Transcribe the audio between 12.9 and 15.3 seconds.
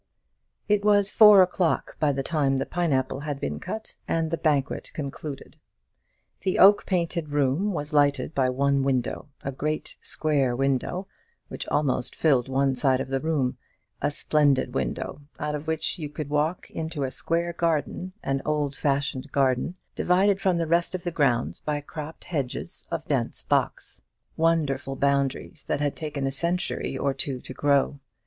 of the room; a splendid window,